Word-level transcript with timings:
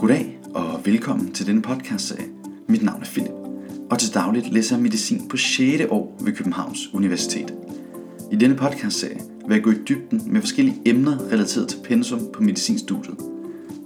Goddag 0.00 0.38
og 0.54 0.80
velkommen 0.84 1.32
til 1.32 1.46
denne 1.46 1.62
podcast. 1.62 2.12
Mit 2.68 2.82
navn 2.82 3.02
er 3.02 3.06
Philip, 3.06 3.32
og 3.90 3.98
til 3.98 4.14
dagligt 4.14 4.52
læser 4.52 4.76
jeg 4.76 4.82
medicin 4.82 5.28
på 5.28 5.36
6. 5.36 5.82
år 5.90 6.18
ved 6.20 6.32
Københavns 6.32 6.94
Universitet. 6.94 7.54
I 8.32 8.36
denne 8.36 8.56
podcast-serie 8.56 9.20
vil 9.46 9.54
jeg 9.54 9.62
gå 9.62 9.70
i 9.70 9.74
dybden 9.88 10.22
med 10.26 10.40
forskellige 10.40 10.80
emner 10.86 11.18
relateret 11.32 11.68
til 11.68 11.78
pensum 11.84 12.20
på 12.32 12.42
medicinstudiet. 12.42 13.16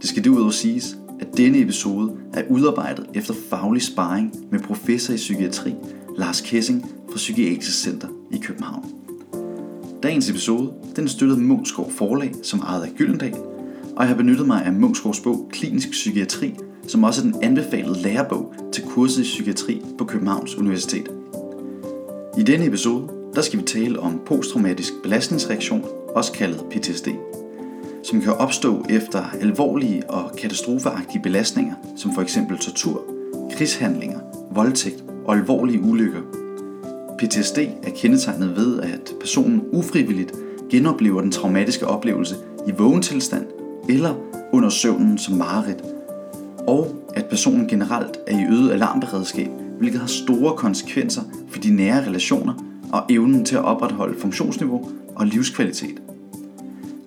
Det 0.01 0.09
skal 0.09 0.25
derudover 0.25 0.51
siges, 0.51 0.97
at 1.21 1.27
denne 1.37 1.59
episode 1.61 2.17
er 2.35 2.43
udarbejdet 2.51 3.07
efter 3.15 3.35
faglig 3.51 3.83
sparring 3.83 4.35
med 4.51 4.61
professor 4.61 5.13
i 5.13 5.17
psykiatri 5.17 5.75
Lars 6.17 6.41
Kessing 6.41 6.83
fra 7.11 7.17
Psykiatrisk 7.17 7.83
Center 7.83 8.09
i 8.33 8.39
København. 8.39 8.85
Dagens 10.03 10.31
episode 10.31 10.73
den 10.97 11.05
er 11.05 11.09
støttet 11.09 11.37
af 11.37 11.91
Forlag, 11.91 12.35
som 12.43 12.61
ejet 12.61 12.83
af 12.83 12.91
Gyldendal, 12.97 13.50
og 13.97 14.03
jeg 14.03 14.09
har 14.09 14.17
benyttet 14.17 14.47
mig 14.47 14.65
af 14.65 14.73
Munchsgaards 14.73 15.21
bog 15.21 15.49
Klinisk 15.53 15.91
Psykiatri, 15.91 16.55
som 16.87 17.05
også 17.05 17.21
er 17.21 17.25
den 17.25 17.43
anbefalede 17.43 18.03
lærebog 18.03 18.55
til 18.73 18.85
kurset 18.85 19.21
i 19.21 19.23
psykiatri 19.23 19.83
på 19.99 20.05
Københavns 20.05 20.55
Universitet. 20.55 21.09
I 22.39 22.43
denne 22.43 22.67
episode 22.67 23.09
der 23.35 23.43
skal 23.43 23.59
vi 23.59 23.65
tale 23.65 24.01
om 24.01 24.21
posttraumatisk 24.27 24.93
belastningsreaktion, 25.03 25.85
også 26.15 26.33
kaldet 26.33 26.65
PTSD, 26.71 27.09
som 28.05 28.21
kan 28.21 28.33
opstå 28.33 28.85
efter 28.89 29.25
alvorlige 29.41 30.11
og 30.11 30.37
katastrofeagtige 30.39 31.23
belastninger, 31.23 31.75
som 31.97 32.15
for 32.15 32.23
eksempel 32.23 32.59
tortur, 32.59 33.05
krigshandlinger, 33.53 34.21
voldtægt 34.55 35.05
og 35.25 35.37
alvorlige 35.37 35.81
ulykker. 35.81 36.21
PTSD 37.19 37.59
er 37.59 37.91
kendetegnet 37.97 38.57
ved, 38.57 38.81
at 38.81 39.15
personen 39.21 39.63
ufrivilligt 39.73 40.33
genoplever 40.71 41.21
den 41.21 41.33
traumatiske 41.33 41.87
oplevelse 41.87 42.35
i 42.69 42.71
vågen 42.79 43.03
tilstand 43.03 43.47
eller 43.91 44.15
under 44.53 44.69
søvnen 44.69 45.19
som 45.19 45.35
mareridt, 45.35 45.83
og 46.67 47.07
at 47.15 47.25
personen 47.25 47.69
generelt 47.69 48.17
er 48.27 48.39
i 48.39 48.45
øget 48.45 48.71
alarmberedskab, 48.71 49.49
hvilket 49.79 50.01
har 50.01 50.09
store 50.09 50.57
konsekvenser 50.57 51.23
for 51.49 51.61
de 51.61 51.77
nære 51.77 52.07
relationer 52.07 52.55
og 52.93 53.03
evnen 53.11 53.45
til 53.45 53.57
at 53.57 53.65
opretholde 53.65 54.21
funktionsniveau 54.21 54.89
og 55.17 55.27
livskvalitet. 55.27 56.03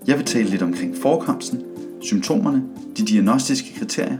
Jeg 0.07 0.17
vil 0.17 0.25
tale 0.25 0.49
lidt 0.49 0.61
omkring 0.61 0.97
forekomsten, 0.97 1.61
symptomerne, 2.01 2.63
de 2.97 3.05
diagnostiske 3.05 3.79
kriterier, 3.79 4.17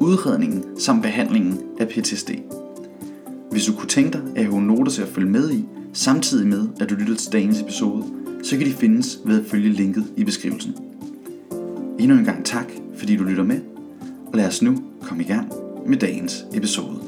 udredningen 0.00 0.64
samt 0.78 1.02
behandlingen 1.02 1.60
af 1.80 1.88
PTSD. 1.88 2.30
Hvis 3.50 3.64
du 3.64 3.72
kunne 3.72 3.88
tænke 3.88 4.12
dig 4.12 4.22
at 4.36 4.44
have 4.44 4.62
noter 4.62 4.92
til 4.92 5.02
at 5.02 5.08
følge 5.08 5.30
med 5.30 5.50
i, 5.50 5.64
samtidig 5.92 6.46
med 6.46 6.68
at 6.80 6.90
du 6.90 6.94
lytter 6.94 7.14
til 7.14 7.32
dagens 7.32 7.60
episode, 7.60 8.04
så 8.42 8.56
kan 8.56 8.66
de 8.66 8.72
findes 8.72 9.18
ved 9.24 9.40
at 9.40 9.46
følge 9.46 9.68
linket 9.68 10.04
i 10.16 10.24
beskrivelsen. 10.24 10.74
Endnu 11.98 12.18
en 12.18 12.24
gang 12.24 12.44
tak, 12.44 12.66
fordi 12.98 13.16
du 13.16 13.24
lytter 13.24 13.44
med, 13.44 13.60
og 14.26 14.34
lad 14.34 14.46
os 14.46 14.62
nu 14.62 14.84
komme 15.02 15.24
i 15.24 15.26
gang 15.26 15.52
med 15.86 15.96
dagens 15.96 16.44
episode. 16.54 17.00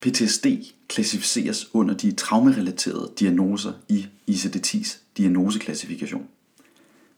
PTSD 0.00 0.46
klassificeres 0.88 1.74
under 1.74 1.94
de 1.94 2.12
traumerelaterede 2.12 3.12
diagnoser 3.18 3.72
i 3.88 4.06
ICD-10's 4.30 4.98
diagnoseklassifikation. 5.16 6.26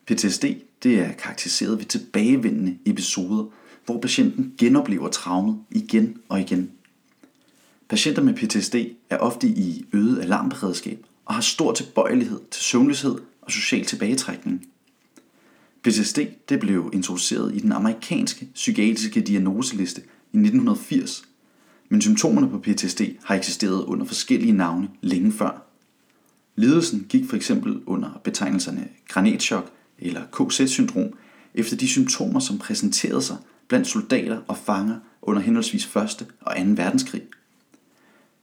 PTSD 0.07 0.45
det 0.83 0.99
er 0.99 1.13
karakteriseret 1.13 1.79
ved 1.79 1.85
tilbagevendende 1.85 2.79
episoder, 2.87 3.45
hvor 3.87 4.01
patienten 4.01 4.55
genoplever 4.59 5.09
traumet 5.09 5.59
igen 5.71 6.17
og 6.29 6.41
igen. 6.41 6.71
Patienter 7.89 8.23
med 8.23 8.35
PTSD 8.35 8.75
er 9.11 9.17
ofte 9.17 9.49
i 9.49 9.85
øget 9.93 10.21
alarmberedskab 10.21 11.07
og 11.33 11.37
har 11.37 11.43
stor 11.43 11.73
tilbøjelighed 11.73 12.41
til 12.51 12.63
søvnløshed 12.63 13.19
og 13.43 13.53
social 13.53 13.85
tilbagetrækning. 13.85 14.67
PTSD 15.83 16.19
det 16.49 16.61
blev 16.61 16.91
introduceret 16.93 17.55
i 17.55 17.59
den 17.59 17.73
amerikanske 17.73 18.49
psykiatriske 18.55 19.21
diagnoseliste 19.21 20.01
i 20.33 20.37
1980, 20.37 21.25
men 21.89 22.01
symptomerne 22.01 22.51
på 22.51 22.59
PTSD 22.59 23.01
har 23.25 23.35
eksisteret 23.35 23.85
under 23.85 24.07
forskellige 24.07 24.53
navne 24.53 24.89
længe 25.01 25.33
før. 25.33 25.67
Lidelsen 26.57 27.07
gik 27.09 27.29
for 27.29 27.37
eksempel 27.37 27.81
under 27.87 28.21
betegnelserne 28.25 28.89
granatchok 29.09 29.73
eller 29.99 30.23
KZ-syndrom 30.33 31.13
efter 31.55 31.77
de 31.77 31.89
symptomer, 31.89 32.41
som 32.41 32.59
præsenterede 32.59 33.23
sig 33.23 33.37
blandt 33.69 33.87
soldater 33.87 34.41
og 34.49 34.57
fanger 34.57 34.97
under 35.23 35.43
henholdsvis 35.43 35.97
1. 35.97 36.27
og 36.41 36.57
2. 36.57 36.63
verdenskrig. 36.63 37.23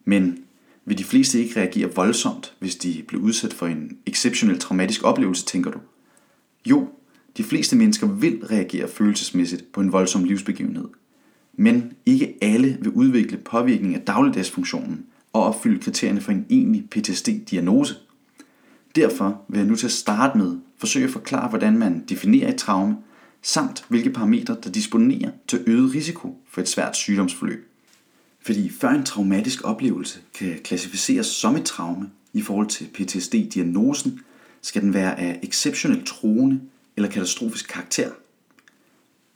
Men 0.06 0.44
vil 0.90 0.98
de 0.98 1.04
fleste 1.04 1.40
ikke 1.40 1.60
reagere 1.60 1.96
voldsomt, 1.96 2.54
hvis 2.60 2.76
de 2.76 3.04
bliver 3.08 3.24
udsat 3.24 3.54
for 3.54 3.68
en 3.68 3.98
exceptionel 4.06 4.60
traumatisk 4.60 5.04
oplevelse, 5.04 5.46
tænker 5.46 5.72
du? 5.72 5.80
Jo, 6.66 6.88
de 7.38 7.44
fleste 7.44 7.76
mennesker 7.76 8.08
vil 8.08 8.46
reagere 8.46 8.88
følelsesmæssigt 8.88 9.72
på 9.72 9.82
en 9.82 9.92
voldsom 9.92 10.24
livsbegivenhed. 10.24 10.88
Men 11.54 11.94
ikke 12.06 12.36
alle 12.42 12.78
vil 12.82 12.92
udvikle 12.92 13.38
påvirkning 13.38 13.96
af 13.96 14.02
dagligdagsfunktionen 14.02 15.06
og 15.34 15.44
opfylde 15.44 15.80
kriterierne 15.80 16.22
for 16.22 16.32
en 16.32 16.46
egentlig 16.50 16.90
PTSD-diagnose. 16.90 17.96
Derfor 18.96 19.42
vil 19.50 19.58
jeg 19.58 19.68
nu 19.68 19.76
til 19.76 19.86
at 19.86 19.92
starte 19.92 20.38
med 20.38 20.58
forsøge 20.78 21.06
at 21.06 21.12
forklare, 21.12 21.50
hvordan 21.50 21.78
man 21.78 22.04
definerer 22.10 22.50
et 22.50 22.56
traume, 22.56 22.98
samt 23.42 23.86
hvilke 23.88 24.10
parametre, 24.10 24.58
der 24.64 24.70
disponerer 24.70 25.32
til 25.48 25.64
øget 25.68 25.96
risiko 25.96 26.44
for 26.48 26.62
et 26.62 26.68
svært 26.68 26.96
sygdomsforløb. 26.96 27.69
Fordi 28.42 28.70
før 28.70 28.90
en 28.90 29.04
traumatisk 29.04 29.64
oplevelse 29.64 30.20
kan 30.34 30.60
klassificeres 30.64 31.28
som 31.28 31.56
et 31.56 31.66
traume 31.66 32.10
i 32.34 32.42
forhold 32.42 32.68
til 32.68 32.88
PTSD-diagnosen, 32.94 34.20
skal 34.62 34.82
den 34.82 34.94
være 34.94 35.20
af 35.20 35.40
exceptionelt 35.44 36.06
troende 36.06 36.62
eller 36.96 37.10
katastrofisk 37.10 37.70
karakter. 37.70 38.12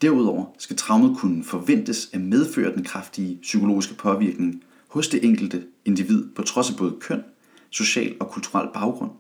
Derudover 0.01 0.45
skal 0.57 0.75
traumet 0.75 1.17
kunne 1.17 1.43
forventes 1.43 2.09
at 2.13 2.21
medføre 2.21 2.75
den 2.75 2.83
kraftige 2.83 3.39
psykologiske 3.41 3.93
påvirkning 3.93 4.63
hos 4.87 5.07
det 5.07 5.25
enkelte 5.25 5.63
individ 5.85 6.25
på 6.35 6.41
trods 6.41 6.69
af 6.69 6.77
både 6.77 6.95
køn, 6.99 7.23
social 7.69 8.15
og 8.19 8.29
kulturel 8.29 8.67
baggrund. 8.73 9.11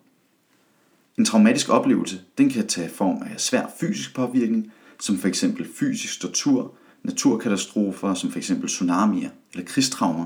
En 1.17 1.25
traumatisk 1.25 1.69
oplevelse 1.69 2.21
den 2.37 2.49
kan 2.49 2.67
tage 2.67 2.89
form 2.89 3.21
af 3.21 3.39
svær 3.41 3.65
fysisk 3.79 4.15
påvirkning, 4.15 4.71
som 4.99 5.17
f.eks. 5.17 5.45
fysisk 5.75 6.21
tortur, 6.21 6.75
naturkatastrofer 7.03 8.13
som 8.13 8.31
f.eks. 8.31 8.51
tsunamier 8.65 9.29
eller 9.53 9.65
krigstraumer. 9.65 10.25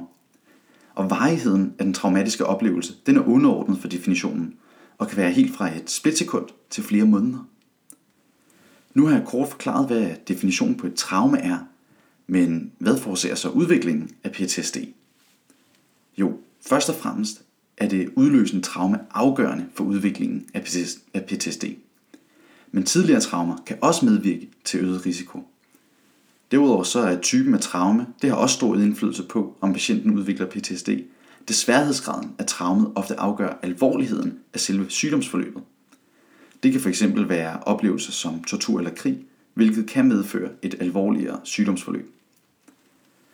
Og 0.95 1.09
varigheden 1.09 1.73
af 1.79 1.85
den 1.85 1.93
traumatiske 1.93 2.45
oplevelse 2.45 2.93
den 3.05 3.17
er 3.17 3.27
underordnet 3.27 3.79
for 3.79 3.88
definitionen 3.88 4.53
og 4.97 5.07
kan 5.07 5.17
være 5.17 5.31
helt 5.31 5.55
fra 5.55 5.75
et 5.75 5.89
splitsekund 5.89 6.45
til 6.69 6.83
flere 6.83 7.05
måneder. 7.05 7.47
Nu 8.93 9.05
har 9.05 9.15
jeg 9.17 9.27
kort 9.27 9.49
forklaret, 9.49 9.88
hvad 9.88 10.09
definitionen 10.27 10.75
på 10.75 10.88
et 10.88 10.95
traume 10.95 11.39
er, 11.39 11.57
men 12.27 12.71
hvad 12.77 12.97
forårsager 12.97 13.35
så 13.35 13.49
udviklingen 13.49 14.09
af 14.23 14.31
PTSD? 14.31 14.77
Jo, 16.17 16.39
først 16.67 16.89
og 16.89 16.95
fremmest 16.95 17.41
er 17.77 17.89
det 17.89 18.09
udløsende 18.15 18.61
traume 18.61 18.99
afgørende 19.11 19.65
for 19.73 19.83
udviklingen 19.83 20.45
af 21.13 21.25
PTSD. 21.25 21.63
Men 22.71 22.83
tidligere 22.83 23.21
traumer 23.21 23.57
kan 23.65 23.77
også 23.81 24.05
medvirke 24.05 24.49
til 24.65 24.79
øget 24.79 25.05
risiko. 25.05 25.44
Derudover 26.51 26.83
så 26.83 26.99
er 26.99 27.21
typen 27.21 27.53
af 27.53 27.59
traume, 27.59 28.07
det 28.21 28.29
har 28.29 28.37
også 28.37 28.55
stor 28.55 28.75
indflydelse 28.75 29.23
på, 29.23 29.57
om 29.61 29.73
patienten 29.73 30.17
udvikler 30.17 30.45
PTSD. 30.45 30.89
Det 31.47 31.55
sværhedsgraden 31.55 32.31
af 32.39 32.45
traumet 32.45 32.91
ofte 32.95 33.19
afgør 33.19 33.59
alvorligheden 33.61 34.39
af 34.53 34.59
selve 34.59 34.85
sygdomsforløbet. 34.89 35.63
Det 36.63 36.71
kan 36.71 36.81
fx 36.81 37.03
være 37.03 37.59
oplevelser 37.59 38.11
som 38.11 38.43
tortur 38.43 38.77
eller 38.77 38.93
krig, 38.93 39.25
hvilket 39.53 39.87
kan 39.87 40.07
medføre 40.07 40.49
et 40.61 40.75
alvorligere 40.79 41.39
sygdomsforløb. 41.43 42.13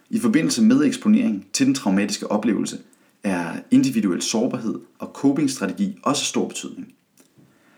I 0.09 0.19
forbindelse 0.19 0.63
med 0.63 0.83
eksponering 0.83 1.47
til 1.53 1.65
den 1.65 1.75
traumatiske 1.75 2.31
oplevelse 2.31 2.79
er 3.23 3.53
individuel 3.71 4.21
sårbarhed 4.21 4.79
og 4.99 5.11
copingstrategi 5.13 5.97
også 6.03 6.25
stor 6.25 6.47
betydning. 6.47 6.93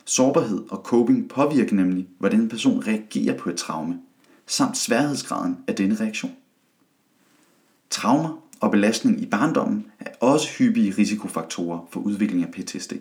Sårbarhed 0.06 0.64
og 0.70 0.78
coping 0.86 1.30
påvirker 1.30 1.76
nemlig, 1.76 2.08
hvordan 2.20 2.40
en 2.40 2.50
person 2.50 2.88
reagerer 2.88 3.38
på 3.38 3.50
et 3.50 3.56
traume, 3.56 4.00
samt 4.48 4.78
sværhedsgraden 4.78 5.58
af 5.68 5.76
denne 5.76 5.96
reaktion. 5.96 6.36
Traumer 7.90 8.44
og 8.60 8.72
belastning 8.72 9.22
i 9.22 9.26
barndommen 9.26 9.86
er 10.00 10.12
også 10.20 10.48
hyppige 10.58 10.96
risikofaktorer 10.98 11.88
for 11.92 12.00
udvikling 12.00 12.44
af 12.44 12.52
PTSD. 12.52 12.94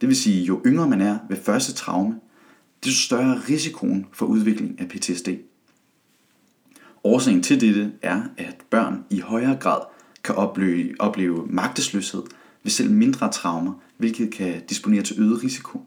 Det 0.00 0.08
vil 0.08 0.16
sige, 0.16 0.44
jo 0.44 0.62
yngre 0.66 0.88
man 0.88 1.00
er 1.00 1.18
ved 1.28 1.36
første 1.36 1.72
traume, 1.72 2.20
desto 2.84 3.00
større 3.00 3.34
er 3.34 3.48
risikoen 3.48 4.06
for 4.12 4.26
udvikling 4.26 4.80
af 4.80 4.88
PTSD. 4.88 5.28
Årsagen 7.04 7.42
til 7.42 7.60
dette 7.60 7.92
er, 8.02 8.22
at 8.36 8.56
børn 8.70 9.04
i 9.10 9.20
højere 9.20 9.56
grad 9.56 9.80
kan 10.24 10.34
opleve, 10.34 10.94
opleve 10.98 11.46
magtesløshed 11.46 12.22
ved 12.62 12.70
selv 12.70 12.90
mindre 12.90 13.32
traumer, 13.32 13.72
hvilket 13.96 14.30
kan 14.30 14.62
disponere 14.68 15.02
til 15.02 15.20
øget 15.20 15.44
risiko. 15.44 15.86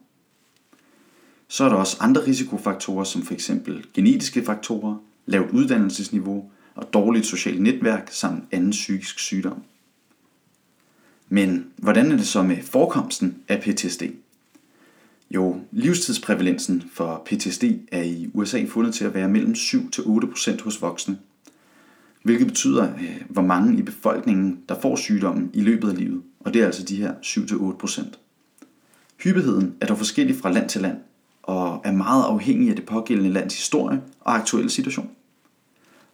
Så 1.47 1.63
er 1.63 1.69
der 1.69 1.75
også 1.75 1.97
andre 1.99 2.27
risikofaktorer, 2.27 3.03
som 3.03 3.25
f.eks. 3.25 3.51
genetiske 3.93 4.45
faktorer, 4.45 4.95
lavt 5.25 5.51
uddannelsesniveau 5.51 6.49
og 6.75 6.93
dårligt 6.93 7.25
socialt 7.25 7.61
netværk 7.61 8.09
samt 8.11 8.43
anden 8.51 8.71
psykisk 8.71 9.19
sygdom. 9.19 9.63
Men 11.29 11.65
hvordan 11.77 12.11
er 12.11 12.17
det 12.17 12.27
så 12.27 12.43
med 12.43 12.57
forekomsten 12.63 13.37
af 13.47 13.61
PTSD? 13.61 14.03
Jo, 15.31 15.61
livstidsprævalensen 15.71 16.83
for 16.93 17.23
PTSD 17.25 17.63
er 17.91 18.01
i 18.01 18.29
USA 18.33 18.65
fundet 18.69 18.93
til 18.93 19.05
at 19.05 19.13
være 19.13 19.29
mellem 19.29 19.53
7-8% 19.53 20.63
hos 20.63 20.81
voksne, 20.81 21.17
hvilket 22.23 22.47
betyder, 22.47 22.93
øh, 22.93 23.21
hvor 23.29 23.41
mange 23.41 23.79
i 23.79 23.81
befolkningen, 23.81 24.59
der 24.69 24.81
får 24.81 24.95
sygdommen 24.95 25.49
i 25.53 25.61
løbet 25.61 25.89
af 25.89 25.97
livet, 25.97 26.21
og 26.39 26.53
det 26.53 26.61
er 26.61 26.65
altså 26.65 26.83
de 26.83 26.95
her 26.95 27.13
7-8%. 27.21 28.17
Hyppigheden 29.23 29.75
er 29.81 29.85
dog 29.85 29.97
forskellig 29.97 30.35
fra 30.35 30.51
land 30.51 30.69
til 30.69 30.81
land, 30.81 30.97
og 31.45 31.81
er 31.83 31.91
meget 31.91 32.23
afhængig 32.23 32.69
af 32.69 32.75
det 32.75 32.85
pågældende 32.85 33.33
lands 33.33 33.55
historie 33.55 34.01
og 34.19 34.35
aktuelle 34.35 34.69
situation. 34.69 35.09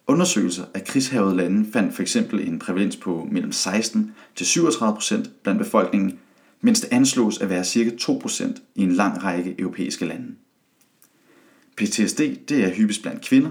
Undersøgelser 0.06 0.64
af 0.74 0.84
krigshavede 0.84 1.36
lande 1.36 1.72
fandt 1.72 1.94
f.eks. 1.94 2.16
en 2.16 2.58
prævalens 2.58 2.96
på 2.96 3.28
mellem 3.30 3.52
16 3.52 4.12
til 4.36 4.46
37 4.46 4.94
procent 4.94 5.30
blandt 5.42 5.58
befolkningen, 5.58 6.18
mens 6.60 6.80
det 6.80 6.92
anslås 6.92 7.38
at 7.38 7.48
være 7.48 7.64
ca. 7.64 7.90
2 7.98 8.18
procent 8.22 8.62
i 8.74 8.82
en 8.82 8.92
lang 8.92 9.24
række 9.24 9.54
europæiske 9.58 10.06
lande. 10.06 10.34
PTSD 11.76 12.20
det 12.48 12.64
er 12.64 12.74
hyppigst 12.74 13.02
blandt 13.02 13.24
kvinder, 13.24 13.50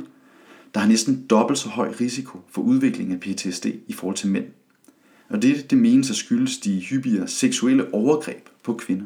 der 0.73 0.79
har 0.79 0.87
næsten 0.87 1.25
dobbelt 1.29 1.59
så 1.59 1.69
høj 1.69 1.93
risiko 2.01 2.39
for 2.49 2.61
udvikling 2.61 3.13
af 3.13 3.19
PTSD 3.19 3.65
i 3.87 3.93
forhold 3.93 4.17
til 4.17 4.29
mænd. 4.29 4.45
Og 5.29 5.41
det, 5.41 5.71
det 5.71 5.77
menes 5.77 6.09
at 6.09 6.15
skyldes 6.15 6.57
de 6.57 6.79
hyppigere 6.79 7.27
seksuelle 7.27 7.93
overgreb 7.93 8.49
på 8.63 8.73
kvinder. 8.73 9.05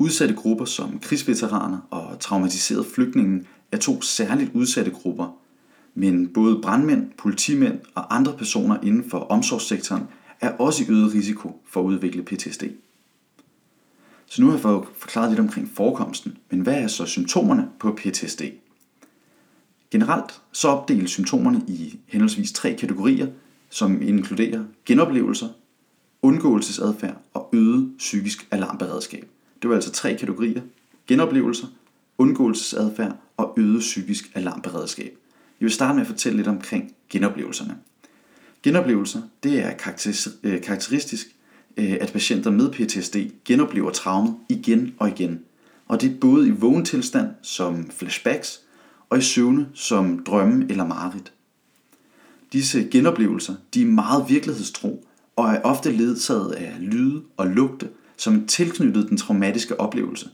Udsatte 0.00 0.34
grupper 0.34 0.64
som 0.64 0.98
krigsveteraner 0.98 1.78
og 1.90 2.20
traumatiserede 2.20 2.84
flygtninge 2.84 3.44
er 3.72 3.76
to 3.76 4.02
særligt 4.02 4.50
udsatte 4.54 4.90
grupper, 4.90 5.36
men 5.94 6.28
både 6.28 6.60
brandmænd, 6.62 7.10
politimænd 7.18 7.80
og 7.94 8.16
andre 8.16 8.36
personer 8.36 8.80
inden 8.82 9.10
for 9.10 9.18
omsorgssektoren 9.18 10.02
er 10.40 10.50
også 10.50 10.84
i 10.84 10.86
øget 10.88 11.14
risiko 11.14 11.62
for 11.66 11.80
at 11.80 11.84
udvikle 11.84 12.22
PTSD. 12.22 12.62
Så 14.26 14.42
nu 14.42 14.50
har 14.50 14.70
jeg 14.70 14.82
forklaret 14.96 15.30
lidt 15.30 15.40
omkring 15.40 15.70
forekomsten, 15.74 16.38
men 16.50 16.60
hvad 16.60 16.74
er 16.74 16.86
så 16.86 17.06
symptomerne 17.06 17.68
på 17.80 17.92
PTSD? 17.92 18.42
Generelt 19.90 20.40
så 20.52 20.68
opdeles 20.68 21.10
symptomerne 21.10 21.64
i 21.68 21.98
henholdsvis 22.06 22.52
tre 22.52 22.74
kategorier, 22.74 23.26
som 23.70 24.02
inkluderer 24.02 24.64
genoplevelser, 24.86 25.48
undgåelsesadfærd 26.22 27.16
og 27.34 27.50
øget 27.52 27.92
psykisk 27.98 28.48
alarmberedskab. 28.50 29.28
Det 29.62 29.70
var 29.70 29.74
altså 29.74 29.92
tre 29.92 30.16
kategorier. 30.16 30.62
Genoplevelser, 31.06 31.66
undgåelsesadfærd 32.18 33.16
og 33.36 33.54
øget 33.56 33.80
psykisk 33.80 34.30
alarmberedskab. 34.34 35.16
Jeg 35.60 35.64
vil 35.64 35.72
starte 35.72 35.94
med 35.94 36.00
at 36.00 36.06
fortælle 36.06 36.36
lidt 36.36 36.48
omkring 36.48 36.94
genoplevelserne. 37.10 37.76
Genoplevelser 38.62 39.22
det 39.42 39.58
er 39.58 39.70
øh, 40.42 40.62
karakteristisk, 40.62 41.26
øh, 41.76 41.96
at 42.00 42.12
patienter 42.12 42.50
med 42.50 42.72
PTSD 42.72 43.16
genoplever 43.44 43.90
traumet 43.90 44.36
igen 44.48 44.94
og 44.98 45.08
igen. 45.08 45.40
Og 45.88 46.00
det 46.00 46.10
er 46.10 46.20
både 46.20 46.48
i 46.48 46.50
vågen 46.50 46.84
tilstand 46.84 47.28
som 47.42 47.90
flashbacks 47.90 48.60
og 49.10 49.18
i 49.18 49.22
søvne 49.22 49.68
som 49.74 50.24
drømme 50.24 50.66
eller 50.68 50.86
mareridt. 50.86 51.32
Disse 52.52 52.88
genoplevelser 52.90 53.54
de 53.74 53.82
er 53.82 53.86
meget 53.86 54.24
virkelighedstro 54.28 55.06
og 55.36 55.50
er 55.50 55.60
ofte 55.60 55.92
ledsaget 55.92 56.52
af 56.52 56.76
lyde 56.78 57.22
og 57.36 57.46
lugte, 57.46 57.88
som 58.20 58.46
tilknyttet 58.46 59.08
den 59.08 59.16
traumatiske 59.16 59.80
oplevelse. 59.80 60.30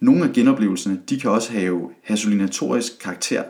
Nogle 0.00 0.24
af 0.24 0.32
genoplevelserne 0.32 1.00
de 1.08 1.20
kan 1.20 1.30
også 1.30 1.52
have 1.52 1.90
hallucinatorisk 2.02 2.98
karakter, 3.00 3.44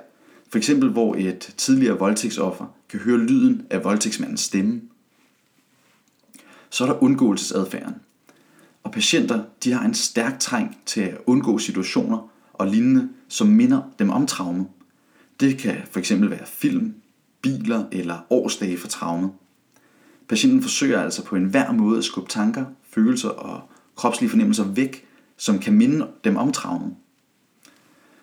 for 0.48 0.58
eksempel 0.58 0.90
hvor 0.90 1.14
et 1.14 1.54
tidligere 1.56 1.98
voldtægtsoffer 1.98 2.66
kan 2.88 3.00
høre 3.00 3.18
lyden 3.18 3.66
af 3.70 3.84
voldtægtsmandens 3.84 4.40
stemme. 4.40 4.80
Så 6.70 6.84
er 6.84 6.88
der 6.88 7.02
undgåelsesadfærden. 7.02 7.94
Og 8.82 8.92
patienter 8.92 9.44
de 9.64 9.72
har 9.72 9.84
en 9.84 9.94
stærk 9.94 10.40
træng 10.40 10.78
til 10.86 11.00
at 11.00 11.18
undgå 11.26 11.58
situationer 11.58 12.30
og 12.52 12.66
lignende, 12.66 13.08
som 13.28 13.46
minder 13.46 13.82
dem 13.98 14.10
om 14.10 14.26
traume. 14.26 14.66
Det 15.40 15.58
kan 15.58 15.76
fx 15.90 16.12
være 16.12 16.46
film, 16.46 16.94
biler 17.42 17.84
eller 17.92 18.18
årsdage 18.30 18.78
for 18.78 18.88
traumet. 18.88 19.30
Patienten 20.28 20.62
forsøger 20.62 21.02
altså 21.02 21.24
på 21.24 21.36
enhver 21.36 21.72
måde 21.72 21.98
at 21.98 22.04
skubbe 22.04 22.30
tanker, 22.30 22.64
følelser 22.94 23.28
og 23.28 23.60
kropslige 23.96 24.30
fornemmelser 24.30 24.64
væk, 24.64 25.06
som 25.36 25.58
kan 25.58 25.72
minde 25.72 26.06
dem 26.24 26.36
om 26.36 26.52
traumet. 26.52 26.94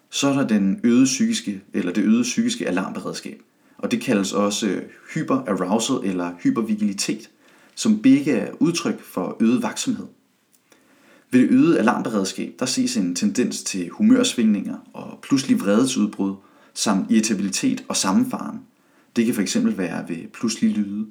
Så 0.10 0.28
er 0.28 0.34
der 0.34 0.48
den 0.48 0.80
øgede 0.84 1.06
psykiske, 1.06 1.62
eller 1.74 1.94
det 1.94 2.04
øgede 2.04 2.24
psykiske 2.24 2.68
alarmberedskab. 2.68 3.42
Og 3.78 3.92
det 3.92 4.02
kaldes 4.02 4.34
også 4.34 4.68
øh, 4.68 4.84
hyperarousal 5.14 6.10
eller 6.10 6.34
hypervigilitet, 6.44 7.30
som 7.76 8.02
begge 8.02 8.32
er 8.32 8.52
udtryk 8.60 9.04
for 9.04 9.38
øget 9.40 9.64
vaksomhed. 9.64 10.06
Ved 11.32 11.42
det 11.42 11.50
øgede 11.52 11.80
alarmberedskab, 11.80 12.54
der 12.60 12.66
ses 12.66 12.98
en 12.98 13.16
tendens 13.16 13.64
til 13.64 13.90
humørsvingninger 13.90 14.78
og 14.94 15.20
pludselig 15.24 15.60
vredesudbrud, 15.60 16.36
samt 16.74 17.12
irritabilitet 17.12 17.86
og 17.88 17.98
sammenfaren. 17.98 18.60
Det 19.16 19.26
kan 19.26 19.36
fx 19.36 19.58
være 19.64 20.10
ved 20.10 20.28
pludselig 20.34 20.72
lyde. 20.72 21.08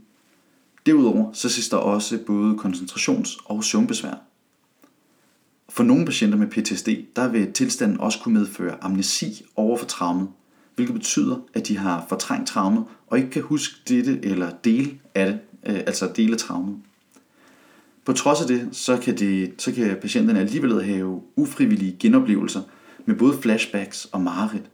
Derudover 0.87 1.33
så 1.33 1.49
ses 1.49 1.69
der 1.69 1.77
også 1.77 2.19
både 2.27 2.55
koncentrations- 2.55 3.39
og 3.45 3.65
søvnbesvær. 3.65 4.15
For 5.69 5.83
nogle 5.83 6.07
patienter 6.07 6.39
med 6.39 6.47
PTSD, 6.47 6.89
der 7.17 7.29
vil 7.29 7.53
tilstanden 7.53 8.01
også 8.01 8.19
kunne 8.19 8.39
medføre 8.39 8.85
amnesi 8.85 9.45
over 9.57 9.77
for 9.77 9.87
traumet, 9.87 10.29
hvilket 10.75 10.95
betyder, 10.95 11.37
at 11.55 11.69
de 11.69 11.79
har 11.79 12.07
fortrængt 12.09 12.49
traumet 12.49 12.85
og 13.07 13.19
ikke 13.19 13.31
kan 13.31 13.43
huske 13.43 13.75
dette 13.89 14.25
eller 14.25 14.51
dele 14.65 14.99
af 15.15 15.27
det, 15.27 15.41
øh, 15.67 15.79
altså 15.87 16.13
dele 16.17 16.37
traumet. 16.37 16.77
På 18.05 18.13
trods 18.13 18.41
af 18.41 18.47
det, 18.47 18.69
så 18.73 18.97
kan, 18.97 19.19
det, 19.19 19.55
så 19.59 19.73
kan 19.73 19.97
patienterne 20.03 20.41
alligevel 20.41 20.85
have 20.85 21.23
ufrivillige 21.37 21.97
genoplevelser 21.99 22.63
med 23.07 23.17
både 23.17 23.39
flashbacks 23.43 24.05
og 24.05 24.21
mareridt. 24.21 24.71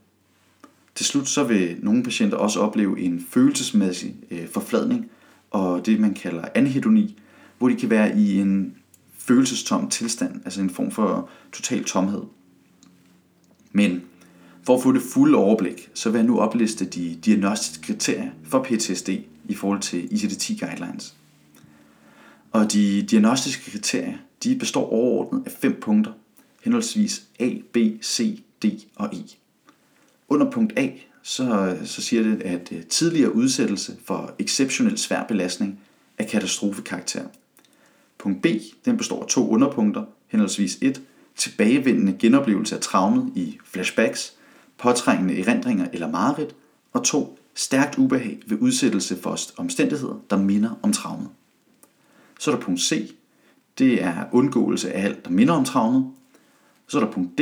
Til 0.94 1.06
slut 1.06 1.29
så 1.29 1.44
vil 1.44 1.76
nogle 1.82 2.02
patienter 2.02 2.37
også 2.37 2.61
opleve 2.61 3.00
en 3.00 3.26
følelsesmæssig 3.31 4.17
øh, 4.31 4.49
forfladning 4.49 5.11
og 5.56 5.87
det 5.87 6.00
man 6.00 6.14
kalder 6.14 6.44
anhedoni, 6.55 7.19
hvor 7.58 7.69
de 7.69 7.76
kan 7.76 7.91
være 7.91 8.19
i 8.19 8.41
en 8.41 8.76
følelsestom 9.19 9.88
tilstand, 9.88 10.41
altså 10.44 10.61
en 10.61 10.70
form 10.70 10.91
for 10.91 11.29
total 11.53 11.85
tomhed. 11.85 12.23
Men 13.73 14.03
for 14.62 14.76
at 14.76 14.82
få 14.82 14.93
det 14.93 15.03
fulde 15.03 15.38
overblik, 15.38 15.91
så 15.94 16.11
vil 16.11 16.19
jeg 16.19 16.26
nu 16.26 16.38
opliste 16.41 16.85
de 16.85 17.19
diagnostiske 17.25 17.82
kriterier 17.82 18.31
for 18.44 18.62
PTSD 18.62 19.08
i 19.49 19.55
forhold 19.55 19.81
til 19.81 20.00
ICD-10 20.00 20.58
guidelines. 20.67 21.14
Og 22.52 22.73
de 22.73 23.02
diagnostiske 23.02 23.70
kriterier, 23.70 24.17
de 24.44 24.56
består 24.56 24.93
overordnet 24.93 25.43
af 25.47 25.52
fem 25.52 25.81
punkter, 25.81 26.12
henholdsvis 26.64 27.23
A, 27.40 27.50
B, 27.73 27.76
C, 28.02 28.42
D 28.62 28.66
og 28.97 29.14
E. 29.14 29.19
Under 30.28 30.50
punkt 30.50 30.78
A, 30.78 30.88
så, 31.26 31.78
så 31.85 32.02
siger 32.02 32.23
det, 32.23 32.42
at 32.42 32.68
øh, 32.73 32.83
tidligere 32.83 33.35
udsættelse 33.35 33.97
for 34.04 34.35
exceptionel 34.38 34.99
svær 34.99 35.25
belastning 35.25 35.80
er 36.18 36.25
katastrofekarakter. 36.25 37.25
Punkt 38.18 38.42
B, 38.42 38.47
den 38.85 38.97
består 38.97 39.23
af 39.23 39.28
to 39.28 39.49
underpunkter, 39.49 40.04
henholdsvis 40.26 40.78
1. 40.83 41.02
Tilbagevendende 41.37 42.16
genoplevelse 42.18 42.75
af 42.75 42.80
traumet 42.80 43.33
i 43.35 43.59
flashbacks, 43.64 44.35
påtrængende 44.78 45.40
erindringer 45.40 45.87
eller 45.92 46.11
mareridt, 46.11 46.54
og 46.92 47.04
2. 47.04 47.38
Stærkt 47.54 47.99
ubehag 47.99 48.38
ved 48.47 48.59
udsættelse 48.61 49.16
for 49.16 49.38
omstændigheder, 49.56 50.21
der 50.30 50.37
minder 50.37 50.78
om 50.83 50.92
traumet. 50.92 51.28
Så 52.38 52.50
er 52.50 52.54
der 52.54 52.62
punkt 52.62 52.80
C, 52.80 53.14
det 53.78 54.02
er 54.02 54.25
undgåelse 54.33 54.92
af 54.92 55.04
alt, 55.04 55.25
der 55.25 55.30
minder 55.30 55.54
om 55.54 55.64
traumet. 55.64 56.11
Så 56.88 57.00
er 57.00 57.04
der 57.04 57.12
punkt 57.12 57.38
D, 57.38 57.40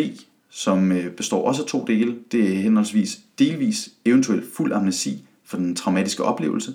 som 0.56 0.92
øh, 0.92 1.10
består 1.10 1.48
også 1.48 1.62
af 1.62 1.68
to 1.68 1.84
dele. 1.84 2.16
Det 2.32 2.52
er 2.52 2.54
henholdsvis 2.54 3.20
delvis 3.38 3.90
eventuelt 4.04 4.44
fuld 4.54 4.72
amnesi 4.72 5.24
for 5.44 5.56
den 5.56 5.76
traumatiske 5.76 6.22
oplevelse, 6.22 6.72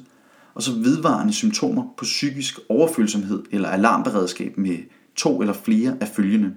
og 0.54 0.64
så 0.64 0.72
vedvarende 0.74 1.34
symptomer 1.34 1.94
på 1.98 2.04
psykisk 2.04 2.60
overfølsomhed 2.70 3.44
eller 3.52 3.70
alarmberedskab 3.70 4.58
med 4.58 4.78
to 5.16 5.42
eller 5.42 5.54
flere 5.54 5.98
af 6.02 6.08
følgende. 6.08 6.56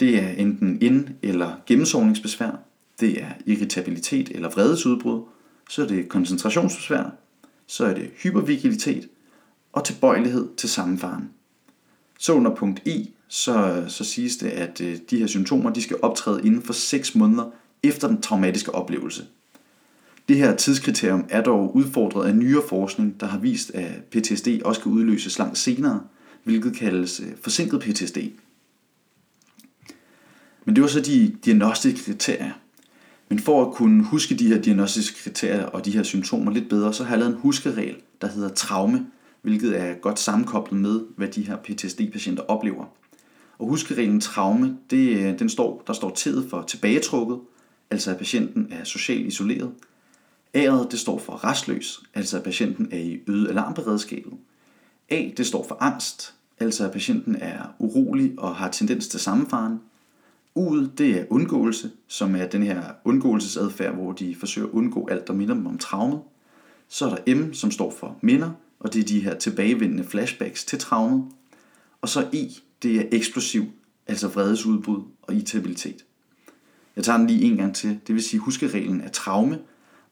Det 0.00 0.22
er 0.22 0.28
enten 0.28 0.82
ind- 0.82 1.08
eller 1.22 1.52
gennemsovningsbesvær, 1.66 2.58
det 3.00 3.22
er 3.22 3.28
irritabilitet 3.46 4.28
eller 4.28 4.50
vredesudbrud, 4.50 5.22
så 5.70 5.82
er 5.82 5.86
det 5.86 6.08
koncentrationsbesvær, 6.08 7.10
så 7.66 7.84
er 7.84 7.94
det 7.94 8.10
hypervigilitet 8.22 9.08
og 9.72 9.84
tilbøjelighed 9.84 10.48
til 10.56 10.68
sammenfaren. 10.68 11.30
Så 12.18 12.32
under 12.32 12.54
punkt 12.54 12.82
E 12.86 13.06
så, 13.34 13.84
så 13.88 14.04
siges 14.04 14.36
det, 14.36 14.48
at 14.48 14.80
øh, 14.80 14.98
de 15.10 15.18
her 15.18 15.26
symptomer 15.26 15.70
de 15.70 15.82
skal 15.82 15.96
optræde 16.02 16.40
inden 16.46 16.62
for 16.62 16.72
6 16.72 17.14
måneder 17.14 17.50
efter 17.82 18.08
den 18.08 18.20
traumatiske 18.20 18.74
oplevelse. 18.74 19.26
Det 20.28 20.36
her 20.36 20.56
tidskriterium 20.56 21.24
er 21.28 21.42
dog 21.42 21.76
udfordret 21.76 22.28
af 22.28 22.36
nyere 22.36 22.62
forskning, 22.68 23.20
der 23.20 23.26
har 23.26 23.38
vist, 23.38 23.70
at 23.74 24.02
PTSD 24.10 24.48
også 24.64 24.80
kan 24.80 24.92
udløses 24.92 25.38
langt 25.38 25.58
senere, 25.58 26.00
hvilket 26.44 26.76
kaldes 26.76 27.20
øh, 27.20 27.26
forsinket 27.42 27.80
PTSD. 27.80 28.18
Men 30.64 30.76
det 30.76 30.82
var 30.82 30.88
så 30.88 31.00
de 31.00 31.36
diagnostiske 31.44 32.04
kriterier. 32.04 32.52
Men 33.28 33.38
for 33.38 33.66
at 33.66 33.74
kunne 33.74 34.04
huske 34.04 34.34
de 34.34 34.48
her 34.48 34.60
diagnostiske 34.60 35.22
kriterier 35.22 35.66
og 35.66 35.84
de 35.84 35.90
her 35.90 36.02
symptomer 36.02 36.52
lidt 36.52 36.68
bedre, 36.68 36.94
så 36.94 37.04
har 37.04 37.10
jeg 37.10 37.18
lavet 37.18 37.34
en 37.34 37.40
huskeregel, 37.40 37.96
der 38.20 38.28
hedder 38.28 38.48
traume, 38.48 39.06
hvilket 39.42 39.80
er 39.80 39.94
godt 39.94 40.18
sammenkoblet 40.18 40.80
med, 40.80 41.00
hvad 41.16 41.28
de 41.28 41.42
her 41.42 41.56
PTSD-patienter 41.56 42.42
oplever. 42.42 42.84
Og 43.58 43.68
huskeringen 43.68 44.20
traume, 44.20 44.78
det, 44.90 45.18
øh, 45.18 45.38
den 45.38 45.48
står, 45.48 45.82
der 45.86 45.92
står 45.92 46.10
T'et 46.18 46.48
for 46.48 46.62
tilbagetrukket, 46.62 47.38
altså 47.90 48.10
at 48.10 48.18
patienten 48.18 48.68
er 48.70 48.84
socialt 48.84 49.26
isoleret. 49.26 49.70
A'et 50.56 50.90
det 50.90 50.98
står 50.98 51.18
for 51.18 51.44
restløs, 51.44 52.02
altså 52.14 52.36
at 52.36 52.42
patienten 52.42 52.88
er 52.90 52.98
i 52.98 53.18
øget 53.26 53.48
alarmberedskabet. 53.48 54.32
A 55.10 55.30
det 55.36 55.46
står 55.46 55.66
for 55.68 55.76
angst, 55.80 56.34
altså 56.60 56.84
at 56.84 56.92
patienten 56.92 57.36
er 57.36 57.74
urolig 57.78 58.34
og 58.38 58.56
har 58.56 58.70
tendens 58.70 59.08
til 59.08 59.20
sammenfaren. 59.20 59.80
U'et 60.58 60.88
det 60.98 61.20
er 61.20 61.24
undgåelse, 61.30 61.90
som 62.08 62.36
er 62.36 62.46
den 62.46 62.62
her 62.62 62.82
undgåelsesadfærd, 63.04 63.94
hvor 63.94 64.12
de 64.12 64.36
forsøger 64.36 64.68
at 64.68 64.72
undgå 64.72 65.08
alt, 65.10 65.26
der 65.26 65.32
minder 65.32 65.54
dem 65.54 65.66
om 65.66 65.78
traumet. 65.78 66.20
Så 66.88 67.06
er 67.06 67.14
der 67.14 67.34
M, 67.34 67.54
som 67.54 67.70
står 67.70 67.90
for 67.90 68.16
minder, 68.20 68.50
og 68.80 68.94
det 68.94 69.00
er 69.00 69.04
de 69.04 69.20
her 69.20 69.34
tilbagevendende 69.34 70.04
flashbacks 70.04 70.64
til 70.64 70.78
traumet. 70.78 71.24
Og 72.00 72.08
så 72.08 72.28
E, 72.32 72.48
det 72.84 72.96
er 72.96 73.04
eksplosiv, 73.12 73.64
altså 74.06 74.28
vredesudbrud 74.28 75.02
og 75.22 75.34
irritabilitet. 75.34 76.04
Jeg 76.96 77.04
tager 77.04 77.18
den 77.18 77.26
lige 77.26 77.42
en 77.42 77.56
gang 77.56 77.74
til. 77.74 78.00
Det 78.06 78.14
vil 78.14 78.22
sige, 78.22 78.40
huskereglen 78.40 79.00
er 79.00 79.08
traume, 79.08 79.58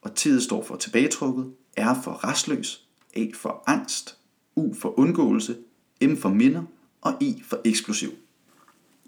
og 0.02 0.14
tid 0.14 0.40
står 0.40 0.64
for 0.64 0.76
tilbagetrukket, 0.76 1.52
R 1.78 2.02
for 2.04 2.28
restløs, 2.28 2.86
A 3.16 3.26
for 3.34 3.62
angst, 3.66 4.16
U 4.56 4.74
for 4.74 4.98
undgåelse, 4.98 5.56
M 6.02 6.16
for 6.16 6.28
minder 6.28 6.62
og 7.00 7.16
I 7.20 7.42
for 7.44 7.60
eksplosiv. 7.64 8.10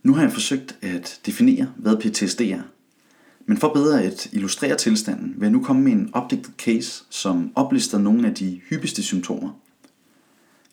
Nu 0.03 0.15
har 0.15 0.23
jeg 0.23 0.33
forsøgt 0.33 0.79
at 0.83 1.21
definere, 1.27 1.73
hvad 1.77 1.97
PTSD 1.97 2.41
er. 2.41 2.63
Men 3.47 3.57
for 3.57 3.73
bedre 3.75 4.03
at 4.03 4.29
illustrere 4.33 4.77
tilstanden, 4.77 5.35
vil 5.37 5.43
jeg 5.43 5.53
nu 5.53 5.63
komme 5.63 5.83
med 5.83 5.93
en 5.93 6.11
opdigtet 6.13 6.55
case, 6.59 7.05
som 7.11 7.53
oplister 7.55 7.99
nogle 7.99 8.29
af 8.29 8.35
de 8.35 8.61
hyppigste 8.71 9.03
symptomer. 9.03 9.61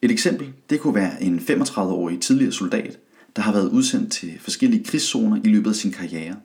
Et 0.01 0.11
eksempel, 0.11 0.53
det 0.69 0.79
kunne 0.79 0.95
være 0.95 1.23
en 1.23 1.39
35-årig 1.39 2.19
tidligere 2.19 2.51
soldat, 2.51 2.99
der 3.35 3.41
har 3.41 3.51
været 3.51 3.69
udsendt 3.69 4.11
til 4.11 4.39
forskellige 4.39 4.83
krigszoner 4.83 5.37
i 5.43 5.47
løbet 5.47 5.69
af 5.69 5.75
sin 5.75 5.91
karriere. 5.91 6.35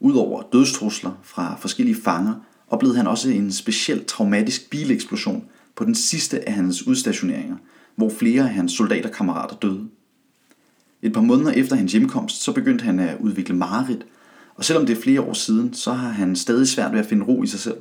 Udover 0.00 0.42
dødstrusler 0.52 1.20
fra 1.22 1.56
forskellige 1.60 1.96
fanger, 2.02 2.34
oplevede 2.68 2.96
han 2.96 3.06
også 3.06 3.30
en 3.30 3.52
speciel 3.52 4.04
traumatisk 4.04 4.70
bileksplosion 4.70 5.44
på 5.74 5.84
den 5.84 5.94
sidste 5.94 6.48
af 6.48 6.54
hans 6.54 6.86
udstationeringer, 6.86 7.56
hvor 7.96 8.08
flere 8.08 8.42
af 8.42 8.48
hans 8.48 8.72
soldaterkammerater 8.72 9.56
døde. 9.56 9.88
Et 11.02 11.12
par 11.12 11.20
måneder 11.20 11.50
efter 11.50 11.76
hans 11.76 11.92
hjemkomst, 11.92 12.42
så 12.42 12.52
begyndte 12.52 12.84
han 12.84 12.98
at 12.98 13.16
udvikle 13.20 13.56
mareridt, 13.56 14.06
og 14.54 14.64
selvom 14.64 14.86
det 14.86 14.98
er 14.98 15.02
flere 15.02 15.20
år 15.20 15.32
siden, 15.32 15.74
så 15.74 15.92
har 15.92 16.08
han 16.08 16.36
stadig 16.36 16.68
svært 16.68 16.92
ved 16.92 16.98
at 16.98 17.06
finde 17.06 17.24
ro 17.24 17.42
i 17.42 17.46
sig 17.46 17.60
selv. 17.60 17.76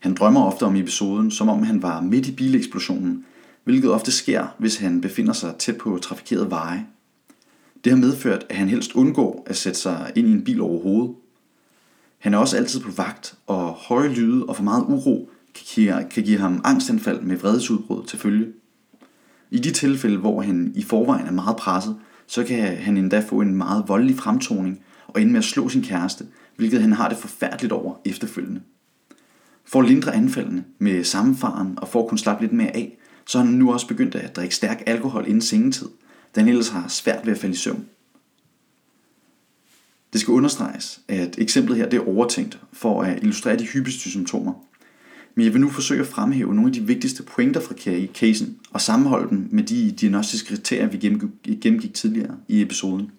Han 0.00 0.14
drømmer 0.14 0.44
ofte 0.44 0.62
om 0.62 0.76
episoden, 0.76 1.30
som 1.30 1.48
om 1.48 1.62
han 1.62 1.82
var 1.82 2.00
midt 2.00 2.26
i 2.26 2.32
bileksplosionen, 2.32 3.24
hvilket 3.64 3.90
ofte 3.90 4.12
sker, 4.12 4.46
hvis 4.58 4.76
han 4.76 5.00
befinder 5.00 5.32
sig 5.32 5.54
tæt 5.58 5.76
på 5.76 5.98
trafikerede 5.98 6.50
veje. 6.50 6.86
Det 7.84 7.92
har 7.92 7.98
medført, 8.00 8.46
at 8.48 8.56
han 8.56 8.68
helst 8.68 8.92
undgår 8.94 9.42
at 9.46 9.56
sætte 9.56 9.78
sig 9.78 10.12
ind 10.14 10.28
i 10.28 10.32
en 10.32 10.44
bil 10.44 10.60
overhovedet. 10.60 11.14
Han 12.18 12.34
er 12.34 12.38
også 12.38 12.56
altid 12.56 12.80
på 12.80 12.90
vagt, 12.90 13.34
og 13.46 13.68
høje 13.72 14.08
lyde 14.08 14.46
og 14.46 14.56
for 14.56 14.62
meget 14.62 14.84
uro 14.88 15.30
kan 16.10 16.24
give 16.24 16.38
ham 16.38 16.60
angstanfald 16.64 17.20
med 17.20 17.36
vredesudbrud 17.36 18.04
til 18.04 18.18
følge. 18.18 18.46
I 19.50 19.58
de 19.58 19.70
tilfælde, 19.70 20.18
hvor 20.18 20.42
han 20.42 20.72
i 20.74 20.82
forvejen 20.82 21.26
er 21.26 21.32
meget 21.32 21.56
presset, 21.56 21.96
så 22.26 22.44
kan 22.44 22.76
han 22.76 22.96
endda 22.96 23.20
få 23.28 23.40
en 23.40 23.54
meget 23.54 23.84
voldelig 23.88 24.16
fremtoning 24.16 24.80
og 25.06 25.20
ende 25.20 25.32
med 25.32 25.38
at 25.38 25.44
slå 25.44 25.68
sin 25.68 25.82
kæreste, 25.82 26.26
hvilket 26.56 26.80
han 26.80 26.92
har 26.92 27.08
det 27.08 27.18
forfærdeligt 27.18 27.72
over 27.72 27.94
efterfølgende. 28.04 28.60
For 29.64 29.80
at 29.80 29.88
lindre 29.88 30.14
anfaldene 30.14 30.64
med 30.78 31.04
sammenfaren 31.04 31.78
og 31.78 31.88
for 31.88 32.02
at 32.02 32.08
kunne 32.08 32.18
slappe 32.18 32.42
lidt 32.42 32.52
mere 32.52 32.76
af, 32.76 32.98
så 33.26 33.38
har 33.38 33.44
han 33.44 33.54
nu 33.54 33.72
også 33.72 33.86
begyndt 33.86 34.14
at 34.14 34.36
drikke 34.36 34.54
stærk 34.54 34.82
alkohol 34.86 35.24
inden 35.26 35.40
sengetid, 35.40 35.88
da 36.34 36.40
han 36.40 36.48
ellers 36.48 36.68
har 36.68 36.88
svært 36.88 37.26
ved 37.26 37.32
at 37.32 37.38
falde 37.38 37.54
i 37.54 37.56
søvn. 37.56 37.86
Det 40.12 40.20
skal 40.20 40.32
understreges, 40.32 41.00
at 41.08 41.38
eksemplet 41.38 41.76
her 41.76 41.88
det 41.88 41.96
er 41.96 42.08
overtænkt 42.08 42.58
for 42.72 43.02
at 43.02 43.22
illustrere 43.22 43.58
de 43.58 43.64
hyppigste 43.64 44.10
symptomer. 44.10 44.52
Men 45.34 45.44
jeg 45.44 45.52
vil 45.52 45.60
nu 45.60 45.70
forsøge 45.70 46.00
at 46.00 46.06
fremhæve 46.06 46.54
nogle 46.54 46.68
af 46.68 46.72
de 46.72 46.86
vigtigste 46.86 47.22
pointer 47.22 47.60
fra 47.60 47.74
casen 48.14 48.58
og 48.70 48.80
sammenholde 48.80 49.30
dem 49.30 49.48
med 49.50 49.62
de 49.62 49.90
diagnostiske 49.90 50.48
kriterier, 50.48 50.86
vi 50.86 50.96
gennemgik 51.60 51.94
tidligere 51.94 52.36
i 52.48 52.62
episoden. 52.62 53.10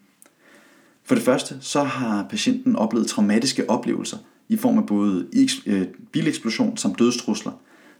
For 1.03 1.15
det 1.15 1.23
første, 1.23 1.57
så 1.61 1.83
har 1.83 2.25
patienten 2.29 2.75
oplevet 2.75 3.07
traumatiske 3.07 3.69
oplevelser 3.69 4.17
i 4.49 4.57
form 4.57 4.77
af 4.77 4.85
både 4.85 5.27
øh, 5.65 5.87
bileksplosion 6.11 6.77
samt 6.77 6.99
dødstrusler, 6.99 7.51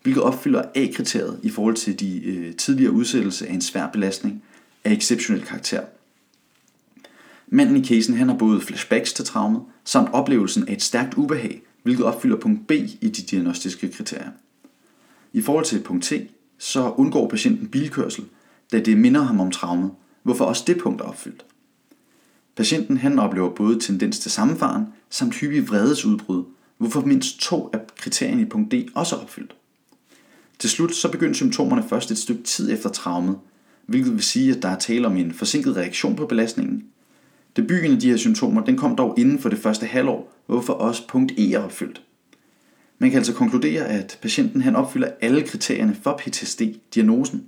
hvilket 0.06 0.24
opfylder 0.24 0.64
A-kriteriet 0.76 1.40
i 1.44 1.50
forhold 1.50 1.76
til 1.76 2.00
de 2.00 2.24
øh, 2.24 2.56
tidligere 2.56 2.92
udsættelse 2.92 3.48
af 3.48 3.54
en 3.54 3.62
svær 3.62 3.88
belastning 3.88 4.44
af 4.84 4.92
exceptionel 4.92 5.46
karakter. 5.46 5.82
Manden 7.48 7.78
i 7.78 7.86
casen 7.86 8.18
han 8.18 8.30
har 8.30 8.38
både 8.38 8.62
flashbacks 8.62 9.14
til 9.14 9.26
traumet, 9.26 9.62
samt 9.84 10.10
oplevelsen 10.14 10.68
af 10.68 10.74
et 10.74 10.82
stærkt 10.82 11.14
ubehag, 11.14 11.62
hvilket 11.84 12.06
opfylder 12.06 12.38
punkt 12.38 12.68
B 12.68 12.72
i 12.72 13.10
de 13.10 13.22
diagnostiske 13.22 13.92
kriterier. 13.92 14.30
I 15.34 15.42
forhold 15.42 15.66
til 15.66 15.82
punkt 15.82 16.04
T, 16.06 16.14
så 16.58 16.94
undgår 16.98 17.30
patienten 17.30 17.68
bilkørsel, 17.68 18.26
da 18.72 18.80
det 18.80 18.98
minder 18.98 19.22
ham 19.22 19.40
om 19.40 19.52
traumet, 19.52 19.92
hvorfor 20.24 20.46
også 20.46 20.64
det 20.68 20.78
punkt 20.78 21.02
er 21.02 21.06
opfyldt. 21.06 21.46
Patienten 22.56 22.98
han 22.98 23.20
oplever 23.20 23.50
både 23.50 23.80
tendens 23.80 24.20
til 24.20 24.32
sammenfaren 24.32 24.86
samt 25.10 25.36
hyppig 25.36 25.68
vredesudbrud, 25.68 26.44
hvorfor 26.78 27.02
mindst 27.02 27.40
to 27.40 27.70
af 27.74 27.80
kriterierne 27.98 28.42
i 28.42 28.46
punkt 28.46 28.72
D 28.72 28.76
også 28.96 29.16
er 29.16 29.20
opfyldt. 29.20 29.56
Til 30.60 30.70
slut 30.70 30.96
så 30.96 31.12
begyndte 31.12 31.36
symptomerne 31.36 31.84
først 31.90 32.12
et 32.12 32.18
stykke 32.18 32.44
tid 32.44 32.72
efter 32.72 32.90
traumet, 32.90 33.38
hvilket 33.86 34.14
vil 34.14 34.24
sige, 34.24 34.56
at 34.56 34.62
der 34.62 34.70
er 34.70 34.80
tale 34.80 35.08
om 35.08 35.18
en 35.18 35.34
forsinket 35.34 35.76
reaktion 35.76 36.16
på 36.16 36.26
belastningen. 36.26 36.84
Debuten 37.56 37.92
af 37.92 38.00
de 38.00 38.10
her 38.10 38.18
symptomer 38.18 38.64
den 38.64 38.78
kom 38.78 38.96
dog 38.96 39.16
inden 39.18 39.40
for 39.40 39.50
det 39.50 39.60
første 39.60 39.86
halvår, 39.86 40.34
hvorfor 40.46 40.74
også 40.74 41.08
punkt 41.08 41.32
E 41.38 41.54
er 41.54 41.60
opfyldt. 41.60 42.02
Man 43.00 43.10
kan 43.10 43.18
altså 43.18 43.34
konkludere, 43.34 43.86
at 43.86 44.20
patienten 44.22 44.62
han 44.62 44.76
opfylder 44.76 45.12
alle 45.22 45.44
kriterierne 45.44 45.98
for 46.04 46.22
PTSD-diagnosen. 46.24 47.44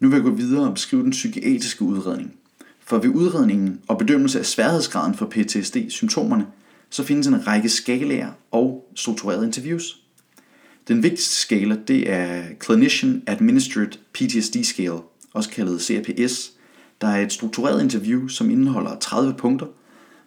Nu 0.00 0.08
vil 0.08 0.16
jeg 0.16 0.24
gå 0.24 0.30
videre 0.30 0.68
og 0.68 0.74
beskrive 0.74 1.02
den 1.02 1.10
psykiatriske 1.10 1.82
udredning. 1.82 2.34
For 2.80 2.98
ved 2.98 3.08
udredningen 3.08 3.80
og 3.88 3.98
bedømmelse 3.98 4.38
af 4.38 4.46
sværhedsgraden 4.46 5.14
for 5.14 5.26
PTSD-symptomerne, 5.26 6.46
så 6.90 7.02
findes 7.02 7.26
en 7.26 7.46
række 7.46 7.68
skalaer 7.68 8.30
og 8.50 8.90
strukturerede 8.94 9.46
interviews. 9.46 10.03
Den 10.88 11.02
vigtigste 11.02 11.34
skala 11.34 11.76
det 11.88 12.10
er 12.10 12.42
Clinician 12.64 13.22
Administered 13.26 13.98
PTSD 14.12 14.56
Scale, 14.62 15.00
også 15.32 15.50
kaldet 15.50 15.82
CAPS, 15.82 16.52
der 17.00 17.06
er 17.06 17.22
et 17.22 17.32
struktureret 17.32 17.82
interview, 17.82 18.28
som 18.28 18.50
indeholder 18.50 18.98
30 18.98 19.34
punkter, 19.34 19.66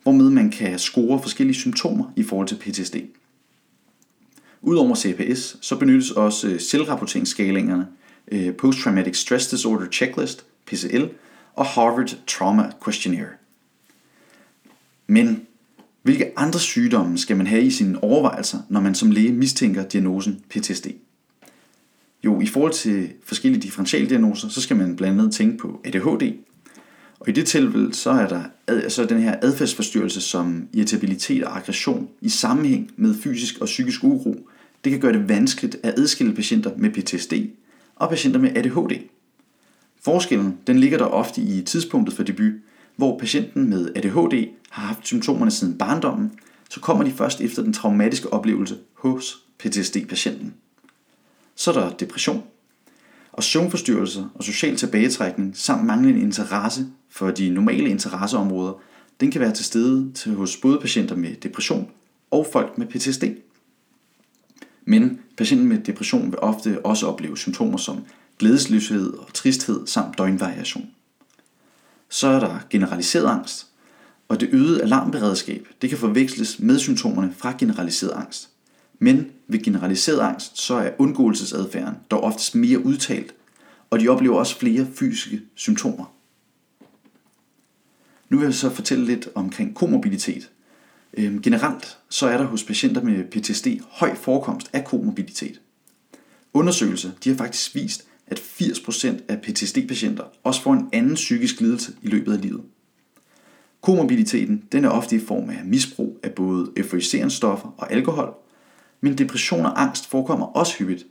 hvormed 0.03 0.29
man 0.29 0.51
kan 0.51 0.79
score 0.79 1.21
forskellige 1.21 1.55
symptomer 1.55 2.13
i 2.15 2.23
forhold 2.23 2.47
til 2.47 2.55
PTSD. 2.55 2.95
Udover 4.61 4.95
CPS, 4.95 5.57
så 5.61 5.75
benyttes 5.75 6.11
også 6.11 6.47
øh, 6.47 6.59
selvrapporteringsskalingerne, 6.59 7.87
øh, 8.31 8.55
Post 8.55 8.79
Traumatic 8.79 9.17
Stress 9.17 9.47
Disorder 9.47 9.89
Checklist, 9.91 10.45
PCL, 10.65 11.03
og 11.53 11.65
Harvard 11.65 12.17
Trauma 12.27 12.71
Questionnaire. 12.83 13.29
Men 15.07 15.46
hvilke 16.07 16.39
andre 16.39 16.59
sygdomme 16.59 17.17
skal 17.17 17.37
man 17.37 17.47
have 17.47 17.63
i 17.63 17.71
sine 17.71 18.03
overvejelser, 18.03 18.59
når 18.69 18.81
man 18.81 18.95
som 18.95 19.11
læge 19.11 19.31
mistænker 19.31 19.83
diagnosen 19.83 20.39
PTSD? 20.49 20.87
Jo, 22.23 22.41
i 22.41 22.47
forhold 22.47 22.73
til 22.73 23.09
forskellige 23.23 23.61
differentialdiagnoser, 23.61 24.49
så 24.49 24.61
skal 24.61 24.77
man 24.77 24.95
blandt 24.95 25.19
andet 25.21 25.33
tænke 25.33 25.57
på 25.57 25.81
ADHD. 25.85 26.33
Og 27.19 27.29
i 27.29 27.31
det 27.31 27.45
tilfælde, 27.45 27.93
så 27.93 28.09
er 28.09 28.27
der 28.27 28.43
så 28.89 29.03
er 29.03 29.07
den 29.07 29.21
her 29.21 29.35
adfærdsforstyrrelse 29.41 30.21
som 30.21 30.67
irritabilitet 30.73 31.43
og 31.43 31.57
aggression 31.57 32.07
i 32.21 32.29
sammenhæng 32.29 32.91
med 32.97 33.15
fysisk 33.15 33.61
og 33.61 33.65
psykisk 33.65 34.03
uro. 34.03 34.49
Det 34.83 34.91
kan 34.91 35.01
gøre 35.01 35.13
det 35.13 35.29
vanskeligt 35.29 35.77
at 35.83 35.99
adskille 35.99 36.35
patienter 36.35 36.71
med 36.77 36.89
PTSD 36.89 37.33
og 37.95 38.09
patienter 38.09 38.39
med 38.39 38.57
ADHD. 38.57 39.01
Forskellen 40.01 40.57
den 40.67 40.79
ligger 40.79 40.97
der 40.97 41.05
ofte 41.05 41.41
i 41.41 41.61
tidspunktet 41.61 42.15
for 42.15 42.23
debut, 42.23 42.53
hvor 42.97 43.19
patienten 43.19 43.69
med 43.69 43.89
ADHD 43.95 44.47
har 44.69 44.87
haft 44.87 45.07
symptomerne 45.07 45.51
siden 45.51 45.77
barndommen, 45.77 46.31
så 46.69 46.79
kommer 46.79 47.03
de 47.03 47.11
først 47.11 47.41
efter 47.41 47.63
den 47.63 47.73
traumatiske 47.73 48.33
oplevelse 48.33 48.77
hos 48.93 49.37
PTSD-patienten. 49.59 50.53
Så 51.55 51.71
er 51.71 51.75
der 51.75 51.89
depression, 51.89 52.43
og 53.31 53.43
søvnforstyrrelser 53.43 54.25
og 54.35 54.43
social 54.43 54.75
tilbagetrækning 54.75 55.57
samt 55.57 55.85
manglende 55.85 56.21
interesse 56.21 56.85
for 57.09 57.31
de 57.31 57.49
normale 57.49 57.89
interesseområder, 57.89 58.73
den 59.19 59.31
kan 59.31 59.41
være 59.41 59.53
til 59.53 59.65
stede 59.65 60.11
til 60.13 60.33
hos 60.33 60.57
både 60.57 60.79
patienter 60.79 61.15
med 61.15 61.35
depression 61.35 61.89
og 62.31 62.47
folk 62.53 62.77
med 62.77 62.87
PTSD. 62.87 63.23
Men 64.85 65.19
patienten 65.37 65.67
med 65.67 65.77
depression 65.77 66.31
vil 66.31 66.39
ofte 66.39 66.85
også 66.85 67.07
opleve 67.07 67.37
symptomer 67.37 67.77
som 67.77 68.05
glædesløshed 68.39 69.13
og 69.13 69.33
tristhed 69.33 69.87
samt 69.87 70.17
døgnvariation. 70.17 70.89
Så 72.09 72.27
er 72.27 72.39
der 72.39 72.59
generaliseret 72.69 73.25
angst, 73.25 73.67
og 74.27 74.39
det 74.39 74.49
øgede 74.51 74.81
alarmberedskab 74.81 75.67
det 75.81 75.89
kan 75.89 75.99
forveksles 75.99 76.59
med 76.59 76.79
symptomerne 76.79 77.33
fra 77.37 77.55
generaliseret 77.57 78.11
angst. 78.11 78.49
Men 78.99 79.31
ved 79.47 79.59
generaliseret 79.59 80.19
angst 80.19 80.57
så 80.57 80.75
er 80.75 80.91
undgåelsesadfærden 80.97 81.95
dog 82.11 82.23
oftest 82.23 82.55
mere 82.55 82.85
udtalt, 82.85 83.33
og 83.89 83.99
de 83.99 84.09
oplever 84.09 84.37
også 84.37 84.59
flere 84.59 84.87
fysiske 84.95 85.41
symptomer. 85.55 86.13
Nu 88.29 88.37
vil 88.37 88.45
jeg 88.45 88.53
så 88.53 88.69
fortælle 88.69 89.05
lidt 89.05 89.29
omkring 89.35 89.75
komorbiditet. 89.75 90.49
Øhm, 91.13 91.41
generelt 91.41 91.97
så 92.09 92.27
er 92.27 92.37
der 92.37 92.45
hos 92.45 92.63
patienter 92.63 93.01
med 93.01 93.23
PTSD 93.23 93.67
høj 93.89 94.15
forekomst 94.15 94.69
af 94.73 94.85
komorbiditet. 94.85 95.61
Undersøgelser 96.53 97.11
de 97.23 97.29
har 97.29 97.37
faktisk 97.37 97.75
vist, 97.75 98.07
at 98.27 98.39
80% 98.39 99.07
af 99.27 99.41
PTSD-patienter 99.41 100.23
også 100.43 100.61
får 100.61 100.73
en 100.73 100.89
anden 100.93 101.15
psykisk 101.15 101.61
lidelse 101.61 101.91
i 102.01 102.07
løbet 102.07 102.33
af 102.33 102.41
livet. 102.41 102.61
Komorbiditeten 103.81 104.63
den 104.71 104.85
er 104.85 104.89
ofte 104.89 105.15
i 105.15 105.19
form 105.19 105.49
af 105.49 105.65
misbrug 105.65 106.19
af 106.23 106.31
både 106.31 106.71
euforiserende 106.77 107.33
stoffer 107.33 107.75
og 107.77 107.91
alkohol, 107.91 108.33
men 109.01 109.17
depression 109.17 109.65
og 109.65 109.81
angst 109.81 110.09
forekommer 110.09 110.45
også 110.45 110.77
hyppigt. 110.77 111.05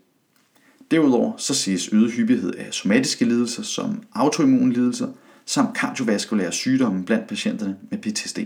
Derudover 0.90 1.32
så 1.37 1.54
ses 1.54 1.88
øget 1.92 2.12
hyppighed 2.12 2.54
af 2.54 2.75
somatiske 2.75 3.25
lidelser 3.25 3.62
som 3.62 4.02
autoimmune 4.12 4.73
lidelser 4.73 5.08
samt 5.44 5.76
kardiovaskulære 5.76 6.52
sygdomme 6.52 7.04
blandt 7.04 7.26
patienterne 7.26 7.76
med 7.90 7.99
PTSD. 7.99 8.38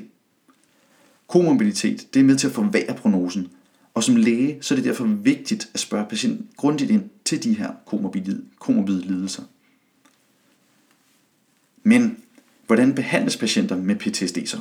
Komorbiditet 1.27 2.15
det 2.15 2.21
er 2.21 2.25
med 2.25 2.37
til 2.37 2.47
at 2.47 2.53
forværre 2.53 2.95
prognosen, 2.95 3.49
og 3.95 4.05
som 4.05 4.17
læge 4.17 4.59
så 4.61 4.75
er 4.75 4.77
det 4.77 4.85
derfor 4.85 5.05
vigtigt 5.05 5.71
at 5.75 5.81
spørge 5.81 6.07
patienten 6.09 6.49
grundigt 6.57 6.91
ind 6.91 7.11
til 7.25 7.43
de 7.43 7.55
her 7.55 7.71
komorbide, 7.87 8.43
komorbide 8.59 9.01
lidelser. 9.01 9.43
Men 11.83 12.19
hvordan 12.67 12.95
behandles 12.95 13.37
patienter 13.37 13.77
med 13.77 13.97
PTSD 13.97 14.39
så? 14.47 14.59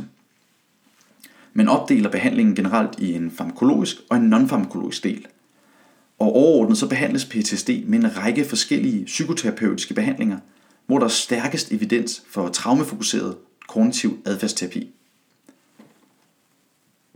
Man 1.53 1.67
opdeler 1.67 2.09
behandlingen 2.09 2.55
generelt 2.55 2.99
i 2.99 3.13
en 3.13 3.31
farmakologisk 3.31 3.97
og 4.09 4.17
en 4.17 4.33
non-farmakologisk 4.33 5.03
del. 5.03 5.27
Og 6.19 6.27
overordnet 6.27 6.77
så 6.77 6.89
behandles 6.89 7.25
PTSD 7.25 7.69
med 7.85 7.99
en 7.99 8.17
række 8.17 8.45
forskellige 8.45 9.05
psykoterapeutiske 9.05 9.93
behandlinger, 9.93 10.39
hvor 10.85 10.97
der 10.97 11.05
er 11.05 11.09
stærkest 11.09 11.71
evidens 11.71 12.23
for 12.27 12.49
traumefokuseret 12.49 13.35
kognitiv 13.67 14.21
adfærdsterapi. 14.25 14.93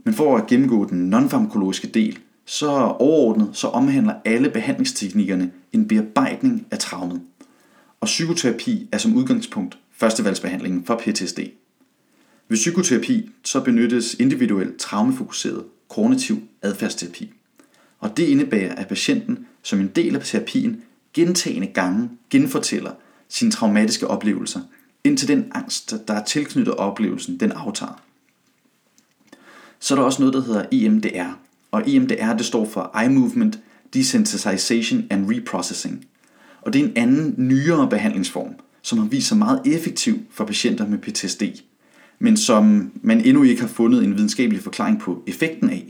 Men 0.04 0.14
for 0.14 0.36
at 0.36 0.46
gennemgå 0.46 0.84
den 0.84 1.10
nonfarmakologiske 1.10 1.88
del, 1.88 2.18
så 2.44 2.70
overordnet 2.98 3.50
så 3.52 3.68
omhandler 3.68 4.14
alle 4.24 4.50
behandlingsteknikkerne 4.50 5.50
en 5.72 5.88
bearbejdning 5.88 6.66
af 6.70 6.78
traumet. 6.78 7.22
Og 8.00 8.06
psykoterapi 8.06 8.88
er 8.92 8.98
som 8.98 9.16
udgangspunkt 9.16 9.78
førstevalgsbehandlingen 9.92 10.84
for 10.84 10.96
PTSD. 10.96 11.38
Ved 12.48 12.56
psykoterapi 12.56 13.30
så 13.44 13.60
benyttes 13.60 14.14
individuel 14.14 14.78
traumefokuseret 14.78 15.64
kognitiv 15.88 16.42
adfærdsterapi. 16.62 17.32
Og 18.00 18.16
det 18.16 18.22
indebærer, 18.22 18.74
at 18.74 18.88
patienten 18.88 19.46
som 19.62 19.80
en 19.80 19.86
del 19.86 20.16
af 20.16 20.22
terapien 20.22 20.82
gentagende 21.14 21.66
gange 21.66 22.10
genfortæller 22.30 22.92
sine 23.28 23.50
traumatiske 23.50 24.06
oplevelser, 24.06 24.60
indtil 25.04 25.28
den 25.28 25.52
angst, 25.54 25.94
der 26.08 26.14
er 26.14 26.24
tilknyttet 26.24 26.74
oplevelsen, 26.74 27.40
den 27.40 27.52
aftager. 27.52 28.03
Så 29.84 29.94
er 29.94 29.98
der 29.98 30.04
også 30.04 30.22
noget, 30.22 30.34
der 30.34 30.42
hedder 30.42 30.64
EMDR. 30.72 31.38
Og 31.70 31.82
EMDR 31.86 32.36
det 32.36 32.46
står 32.46 32.68
for 32.68 32.98
Eye 33.00 33.08
Movement 33.08 33.58
Desensitization 33.94 35.04
and 35.10 35.30
Reprocessing. 35.30 36.04
Og 36.62 36.72
det 36.72 36.80
er 36.80 36.84
en 36.84 36.92
anden, 36.96 37.34
nyere 37.36 37.88
behandlingsform, 37.90 38.50
som 38.82 38.98
har 38.98 39.06
vist 39.06 39.28
sig 39.28 39.36
meget 39.36 39.60
effektiv 39.66 40.18
for 40.30 40.44
patienter 40.44 40.86
med 40.86 40.98
PTSD, 40.98 41.42
men 42.18 42.36
som 42.36 42.92
man 43.02 43.20
endnu 43.20 43.42
ikke 43.42 43.60
har 43.60 43.68
fundet 43.68 44.04
en 44.04 44.14
videnskabelig 44.16 44.62
forklaring 44.62 45.00
på 45.00 45.22
effekten 45.26 45.70
af. 45.70 45.86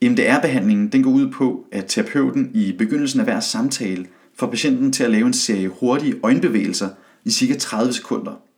EMDR-behandlingen 0.00 0.88
den 0.88 1.02
går 1.02 1.10
ud 1.10 1.30
på, 1.30 1.66
at 1.72 1.84
terapeuten 1.88 2.50
i 2.54 2.72
begyndelsen 2.72 3.20
af 3.20 3.26
hver 3.26 3.40
samtale 3.40 4.06
får 4.34 4.46
patienten 4.46 4.92
til 4.92 5.04
at 5.04 5.10
lave 5.10 5.26
en 5.26 5.32
serie 5.32 5.68
hurtige 5.68 6.14
øjenbevægelser 6.22 6.88
i 7.24 7.30
cirka 7.30 7.58
30 7.58 7.92
sekunder. 7.92 8.49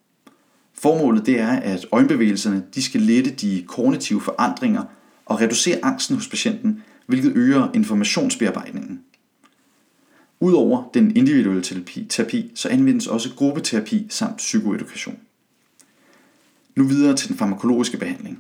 Formålet 0.75 1.27
det 1.27 1.41
er, 1.41 1.51
at 1.51 1.87
øjenbevægelserne 1.93 2.65
de 2.75 2.83
skal 2.83 3.01
lette 3.01 3.31
de 3.31 3.65
kognitive 3.67 4.21
forandringer 4.21 4.83
og 5.27 5.41
reducere 5.41 5.85
angsten 5.85 6.17
hos 6.17 6.29
patienten, 6.29 6.83
hvilket 7.07 7.33
øger 7.37 7.69
informationsbearbejdningen. 7.75 9.01
Udover 10.41 10.91
den 10.95 11.17
individuelle 11.17 11.63
terapi, 11.63 12.07
terapi, 12.09 12.51
så 12.55 12.69
anvendes 12.69 13.07
også 13.07 13.31
gruppeterapi 13.37 14.07
samt 14.11 14.37
psykoedukation. 14.37 15.19
Nu 16.77 16.85
videre 16.85 17.17
til 17.17 17.29
den 17.29 17.37
farmakologiske 17.37 17.97
behandling. 17.97 18.39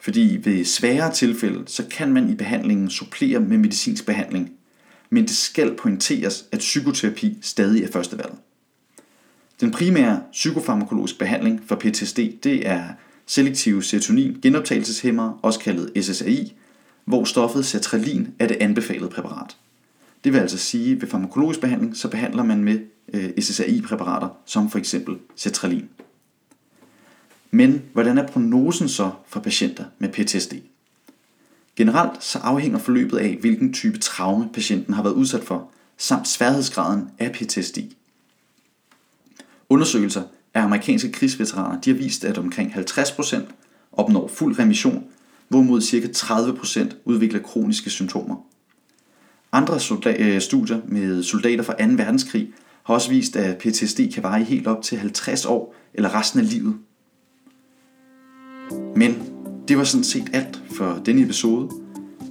Fordi 0.00 0.40
ved 0.44 0.64
svære 0.64 1.12
tilfælde, 1.12 1.62
så 1.66 1.84
kan 1.90 2.12
man 2.12 2.30
i 2.30 2.34
behandlingen 2.34 2.90
supplere 2.90 3.40
med 3.40 3.58
medicinsk 3.58 4.06
behandling, 4.06 4.50
men 5.10 5.24
det 5.24 5.36
skal 5.36 5.76
pointeres, 5.76 6.44
at 6.52 6.58
psykoterapi 6.58 7.38
stadig 7.42 7.84
er 7.84 7.92
førstevalget. 7.92 8.38
Den 9.62 9.70
primære 9.70 10.22
psykofarmakologiske 10.32 11.18
behandling 11.18 11.62
for 11.66 11.76
PTSD, 11.76 12.18
det 12.18 12.68
er 12.68 12.84
selektiv 13.26 13.82
serotonin 13.82 14.38
genoptagelseshæmmer, 14.42 15.38
også 15.42 15.60
kaldet 15.60 16.04
SSRI, 16.04 16.54
hvor 17.04 17.24
stoffet 17.24 17.66
sertralin 17.66 18.28
er 18.38 18.46
det 18.46 18.56
anbefalede 18.60 19.08
præparat. 19.08 19.56
Det 20.24 20.32
vil 20.32 20.38
altså 20.38 20.58
sige, 20.58 20.94
at 20.94 21.02
ved 21.02 21.08
farmakologisk 21.08 21.60
behandling, 21.60 21.96
så 21.96 22.08
behandler 22.08 22.42
man 22.42 22.64
med 22.64 22.80
øh, 23.12 23.30
SSRI-præparater, 23.38 24.28
som 24.46 24.70
for 24.70 24.78
eksempel 24.78 25.16
sertralin. 25.36 25.88
Men 27.50 27.82
hvordan 27.92 28.18
er 28.18 28.26
prognosen 28.26 28.88
så 28.88 29.10
for 29.28 29.40
patienter 29.40 29.84
med 29.98 30.08
PTSD? 30.08 30.54
Generelt 31.76 32.24
så 32.24 32.38
afhænger 32.38 32.78
forløbet 32.78 33.18
af, 33.18 33.36
hvilken 33.40 33.72
type 33.72 33.98
traume 33.98 34.48
patienten 34.54 34.94
har 34.94 35.02
været 35.02 35.14
udsat 35.14 35.44
for, 35.44 35.70
samt 35.98 36.28
sværhedsgraden 36.28 37.10
af 37.18 37.32
PTSD. 37.32 37.78
Undersøgelser 39.72 40.22
af 40.54 40.62
amerikanske 40.62 41.12
krigsveteraner 41.12 41.80
de 41.80 41.90
har 41.90 41.98
vist, 41.98 42.24
at 42.24 42.38
omkring 42.38 42.72
50% 42.72 43.36
opnår 43.92 44.28
fuld 44.28 44.58
remission, 44.58 45.04
hvorimod 45.48 45.82
ca. 45.82 45.96
30% 45.96 46.94
udvikler 47.04 47.40
kroniske 47.40 47.90
symptomer. 47.90 48.36
Andre 49.52 49.74
øh, 50.18 50.40
studier 50.40 50.80
med 50.88 51.22
soldater 51.22 51.62
fra 51.62 51.72
2. 51.72 51.84
verdenskrig 51.96 52.52
har 52.82 52.94
også 52.94 53.10
vist, 53.10 53.36
at 53.36 53.58
PTSD 53.58 54.00
kan 54.14 54.22
vare 54.22 54.42
helt 54.42 54.66
op 54.66 54.82
til 54.82 54.98
50 54.98 55.46
år 55.46 55.74
eller 55.94 56.14
resten 56.14 56.40
af 56.40 56.50
livet. 56.50 56.74
Men 58.96 59.22
det 59.68 59.78
var 59.78 59.84
sådan 59.84 60.04
set 60.04 60.30
alt 60.32 60.62
for 60.76 61.02
denne 61.06 61.22
episode. 61.22 61.70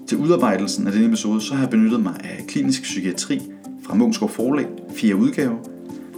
Til 0.07 0.17
udarbejdelsen 0.17 0.87
af 0.87 0.93
denne 0.93 1.07
episode, 1.07 1.41
så 1.41 1.53
har 1.53 1.61
jeg 1.61 1.69
benyttet 1.69 1.99
mig 1.99 2.15
af 2.23 2.45
klinisk 2.47 2.81
psykiatri 2.81 3.41
fra 3.83 3.95
Mungsgaard 3.95 4.31
Forlag, 4.31 4.67
4 4.95 5.15
udgave. 5.15 5.70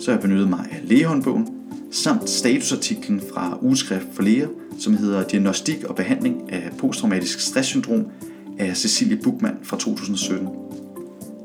Så 0.04 0.12
har 0.12 0.18
jeg 0.18 0.22
benyttet 0.22 0.50
mig 0.50 0.68
af 0.72 0.82
lægehåndbogen, 0.84 1.48
samt 1.92 2.30
statusartiklen 2.30 3.22
fra 3.34 3.58
Ugeskrift 3.62 4.08
for 4.14 4.24
Læger, 4.24 4.48
som 4.80 4.98
hedder 4.98 5.24
Diagnostik 5.24 5.84
og 5.84 5.96
behandling 5.96 6.52
af 6.52 6.72
posttraumatisk 6.78 7.40
stresssyndrom 7.40 8.06
af 8.60 8.78
Cecilie 8.78 9.18
Buchmann 9.24 9.58
fra 9.64 9.78
2017. 9.78 10.48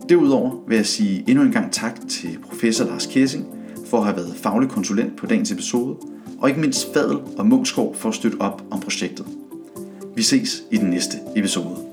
Derudover 0.08 0.64
vil 0.68 0.76
jeg 0.76 0.86
sige 0.86 1.24
endnu 1.28 1.44
en 1.44 1.52
gang 1.52 1.72
tak 1.72 2.00
til 2.08 2.38
professor 2.42 2.84
Lars 2.84 3.06
Kessing 3.06 3.46
for 3.86 3.98
at 3.98 4.04
have 4.04 4.16
været 4.16 4.34
faglig 4.36 4.68
konsulent 4.68 5.16
på 5.16 5.26
dagens 5.26 5.52
episode, 5.52 5.96
og 6.38 6.48
ikke 6.48 6.60
mindst 6.60 6.92
Fadel 6.94 7.18
og 7.36 7.46
Mungskov 7.46 7.96
for 7.96 8.08
at 8.08 8.14
støtte 8.14 8.40
op 8.40 8.62
om 8.70 8.80
projektet. 8.80 9.26
Vi 10.16 10.22
ses 10.22 10.62
i 10.70 10.76
den 10.76 10.90
næste 10.90 11.16
episode. 11.36 11.87